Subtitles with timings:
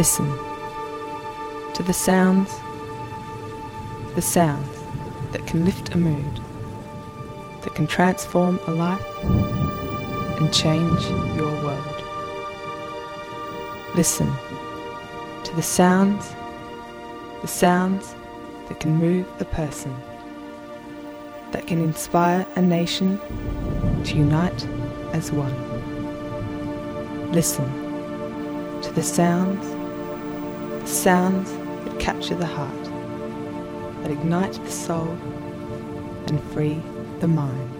[0.00, 0.32] Listen
[1.74, 2.50] to the sounds,
[4.14, 4.66] the sounds
[5.32, 6.40] that can lift a mood,
[7.60, 9.04] that can transform a life
[10.40, 11.02] and change
[11.36, 12.02] your world.
[13.94, 14.32] Listen
[15.44, 16.34] to the sounds,
[17.42, 18.14] the sounds
[18.68, 19.94] that can move a person,
[21.52, 23.20] that can inspire a nation
[24.04, 24.66] to unite
[25.12, 25.52] as one.
[27.32, 27.70] Listen
[28.80, 29.69] to the sounds,
[30.90, 31.52] sounds
[31.84, 32.84] that capture the heart,
[34.02, 35.16] that ignite the soul
[36.26, 36.80] and free
[37.20, 37.70] the mind.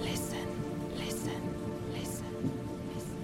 [0.00, 0.46] Listen,
[0.96, 1.42] listen,
[1.92, 2.52] listen,
[2.94, 3.18] listen.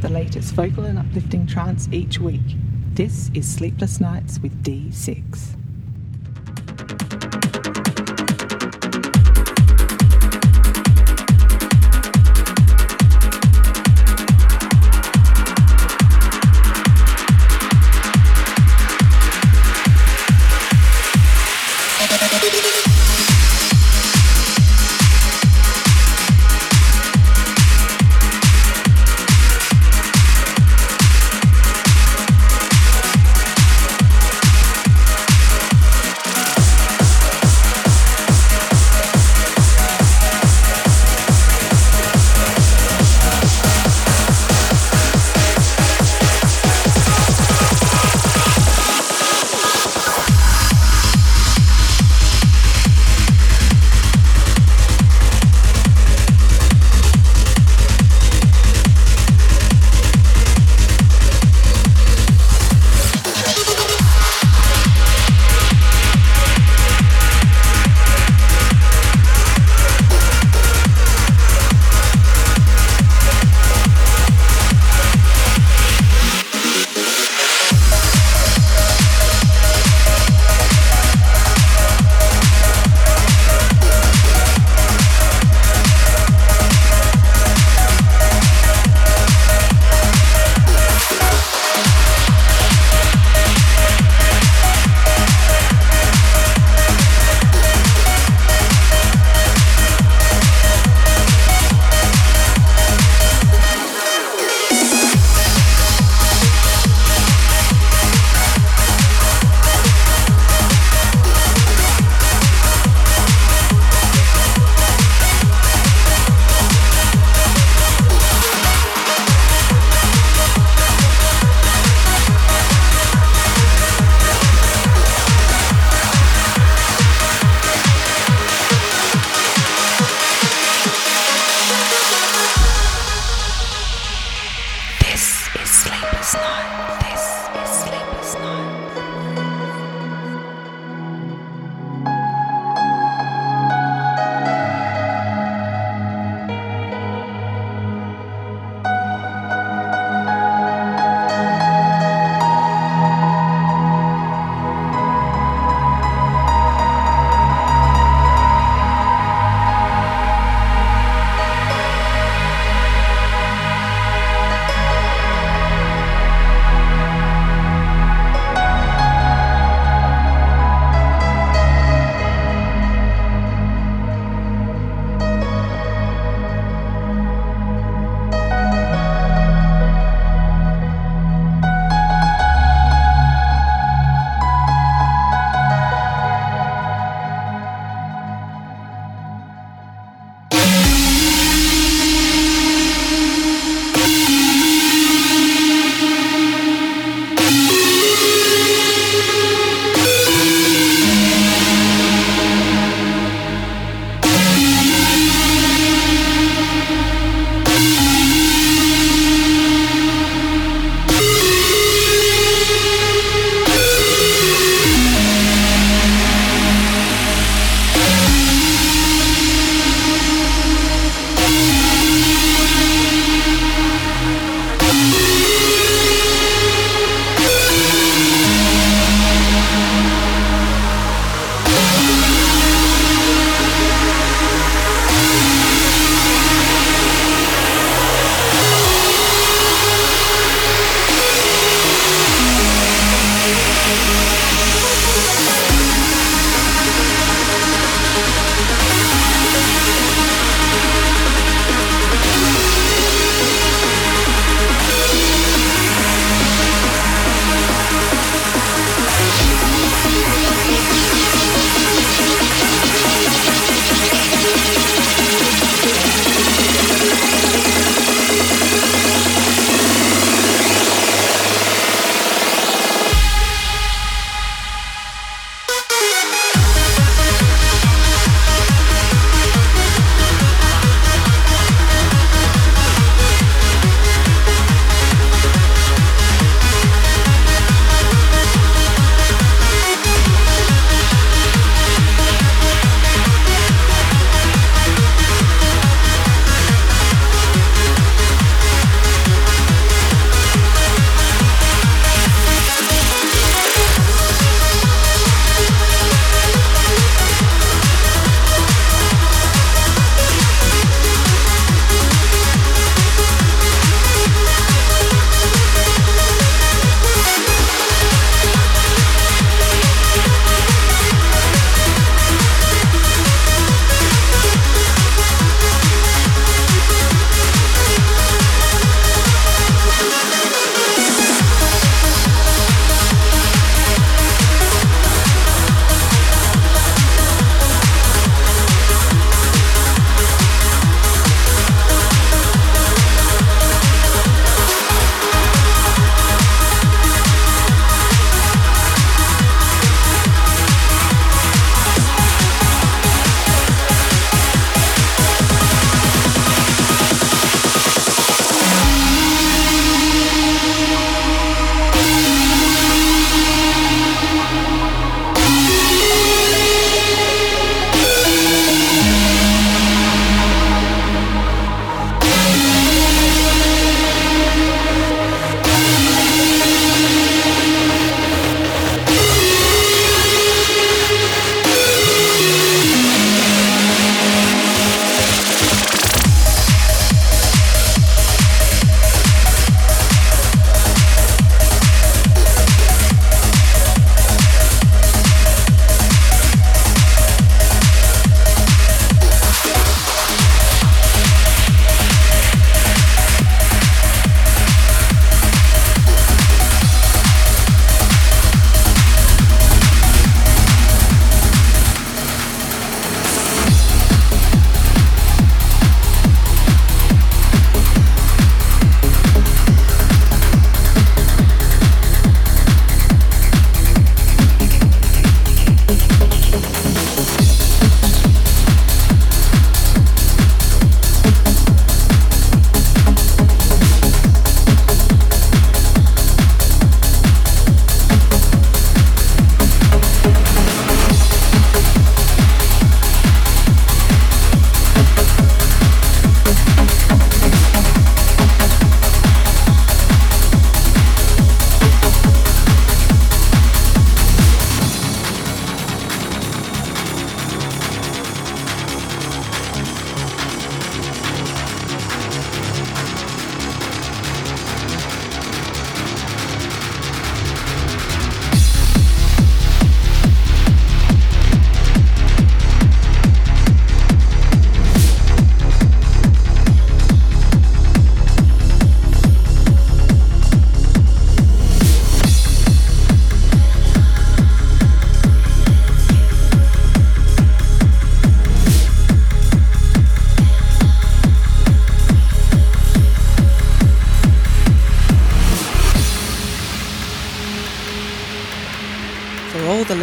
[0.00, 2.40] The latest vocal and uplifting trance each week.
[2.94, 5.63] This is Sleepless Nights with D6.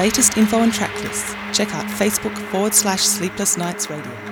[0.02, 4.02] Latest info and track lists, check out Facebook forward slash Sleepless Nights Radio.
[4.02, 4.31] Radio.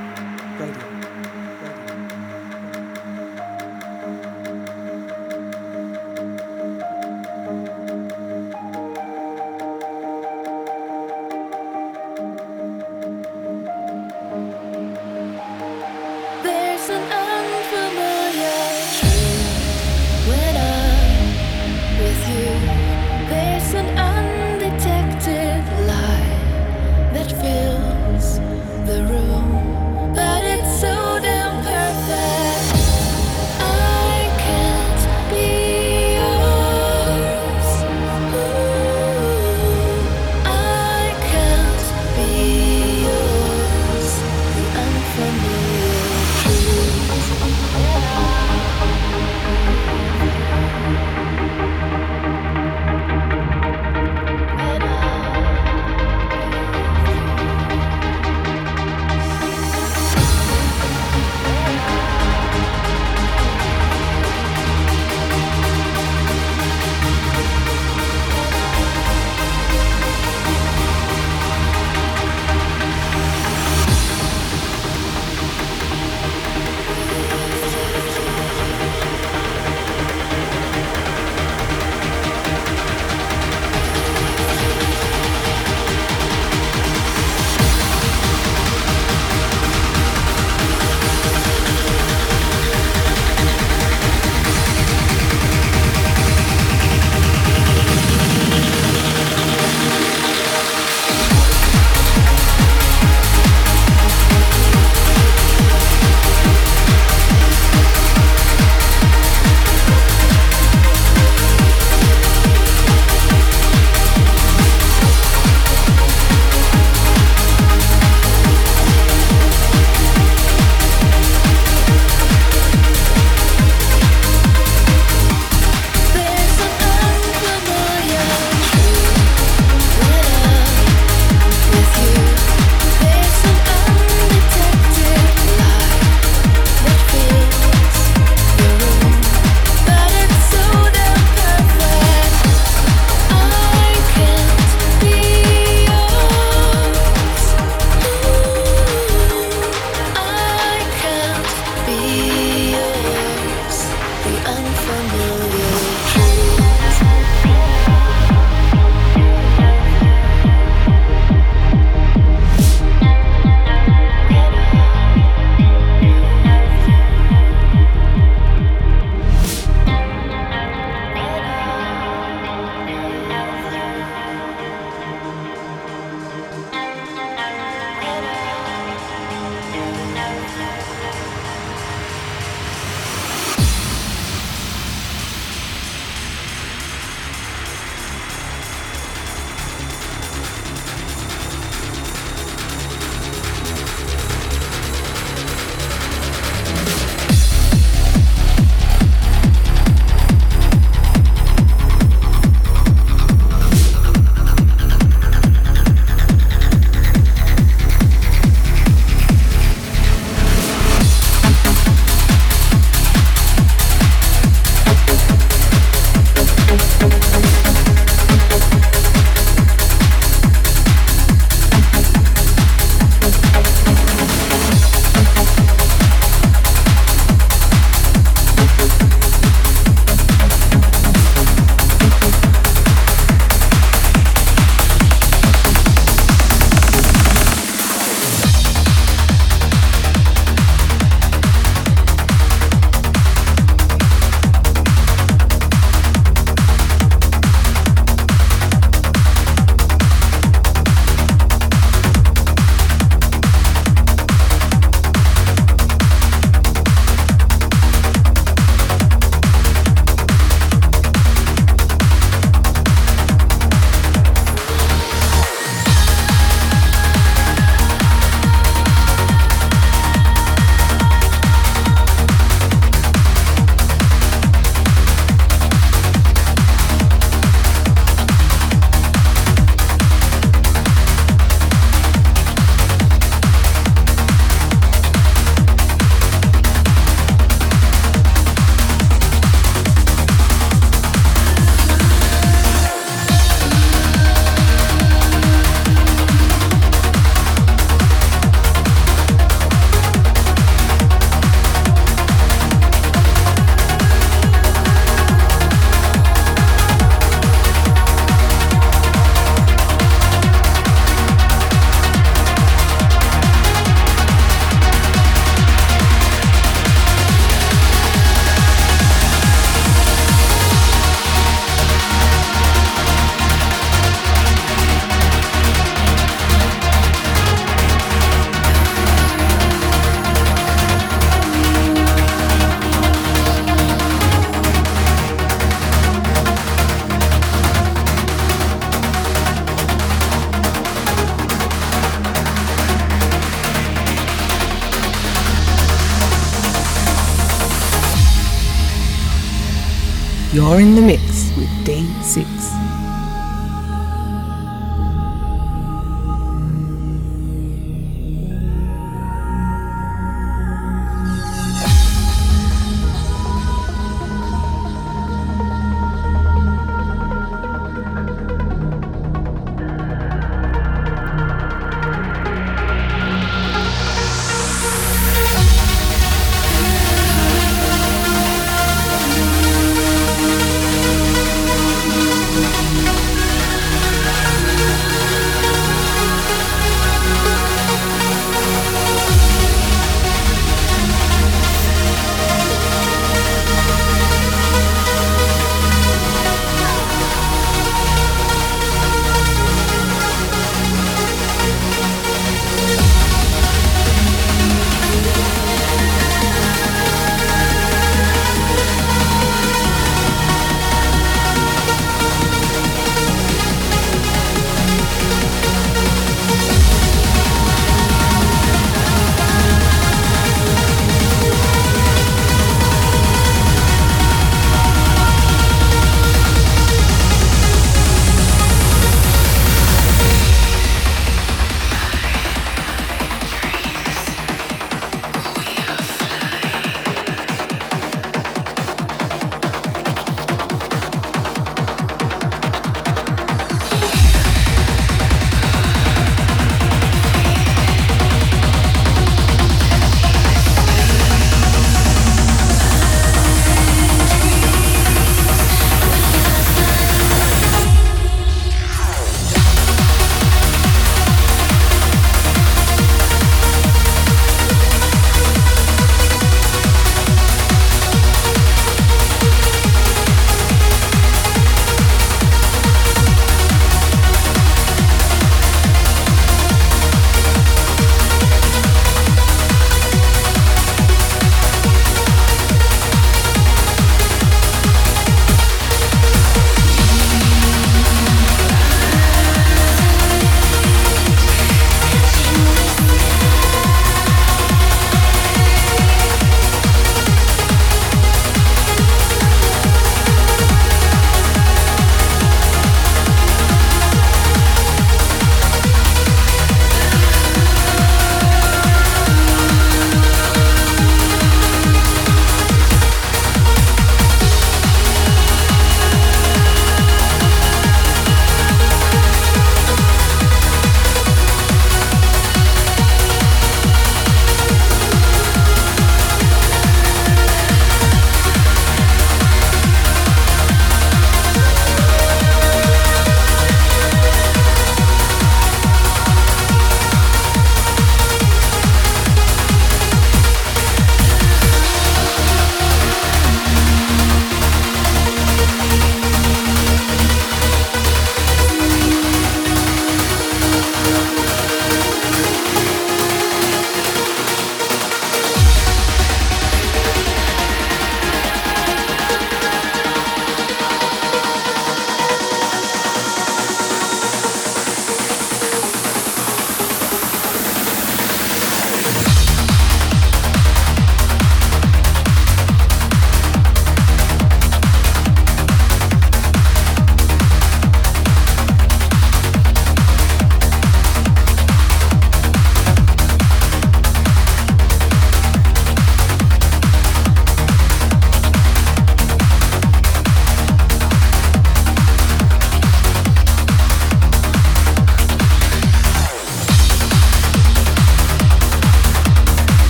[350.70, 351.29] You're in the mix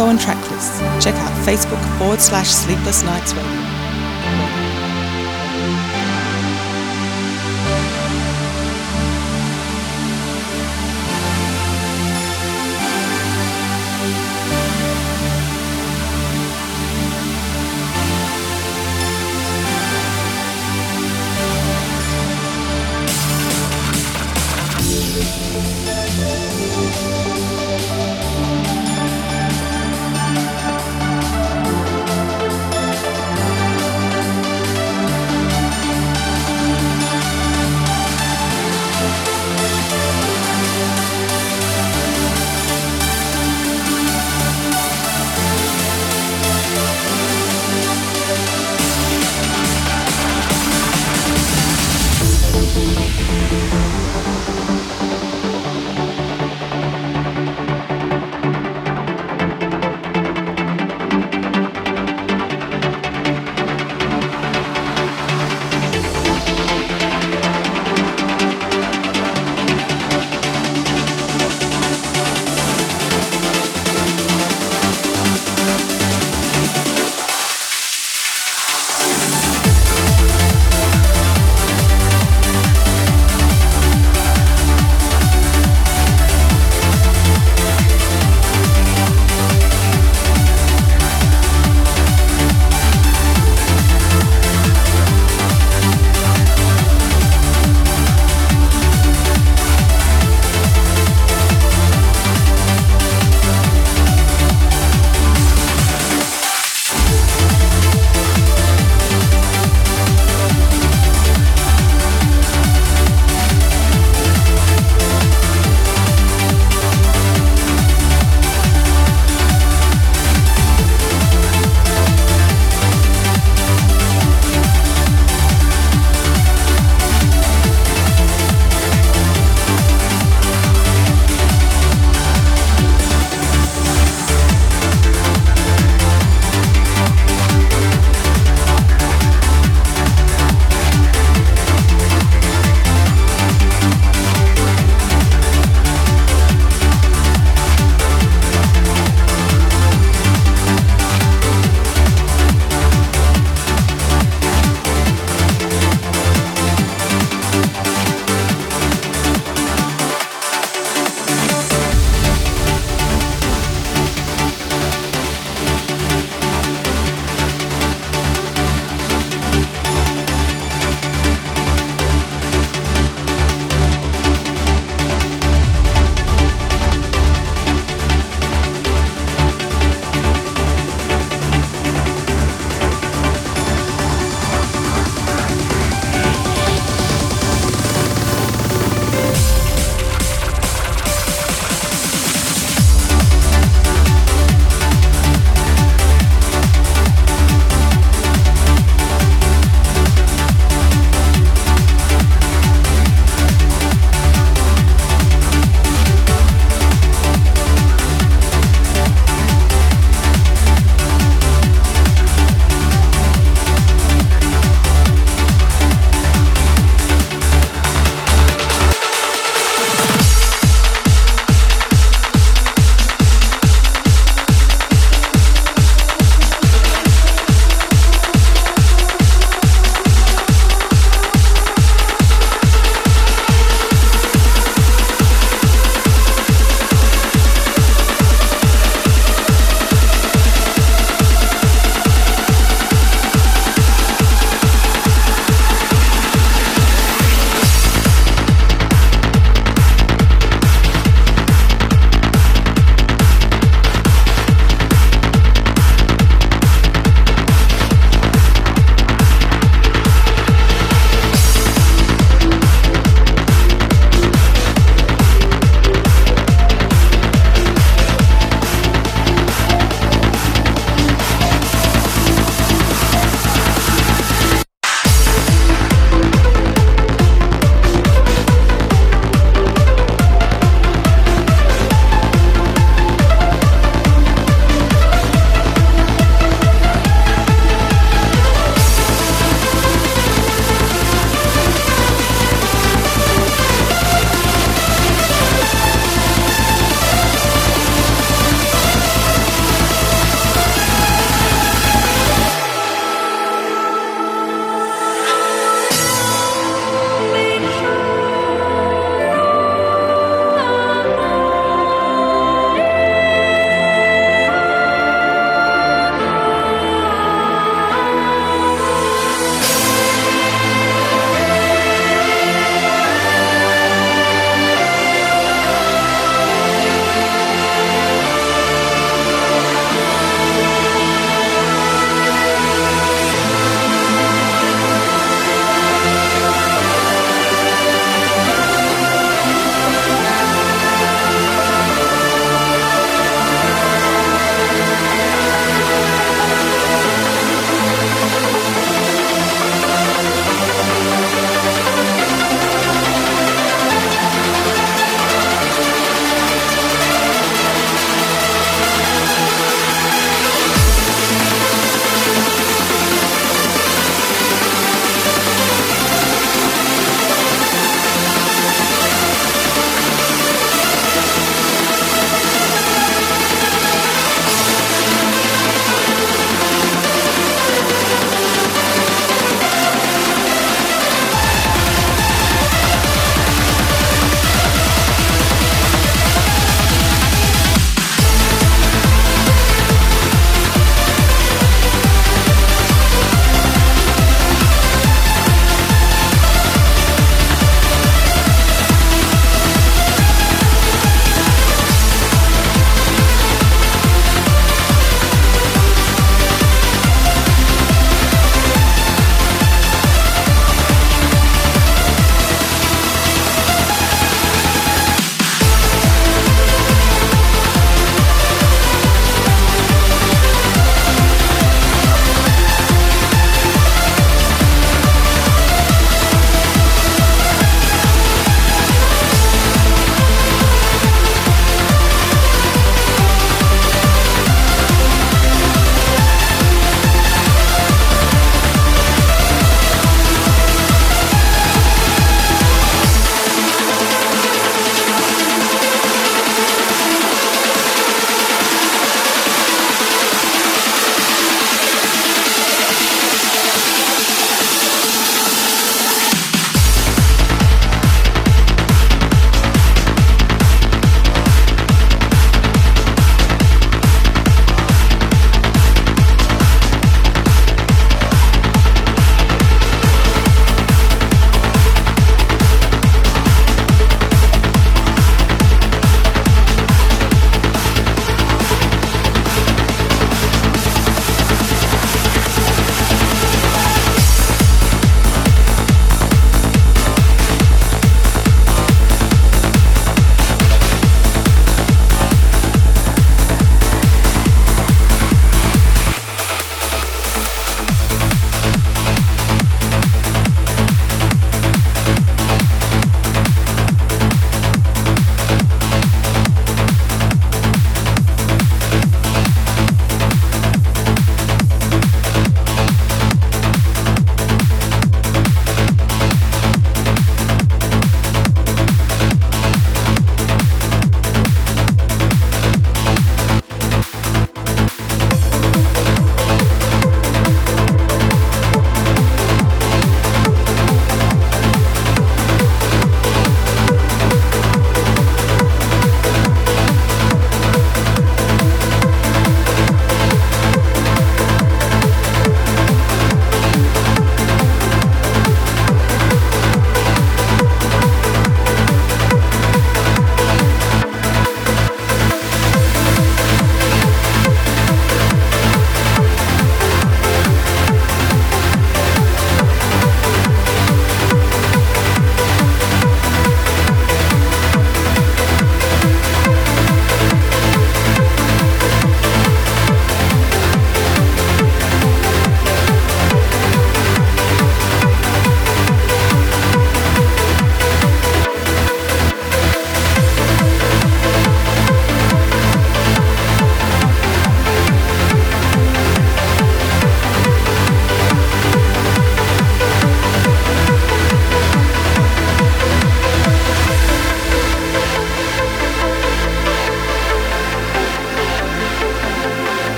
[0.00, 3.59] info and track lists, check out Facebook forward slash Sleepless Nights Radio.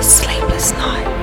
[0.00, 1.19] his sleepless night.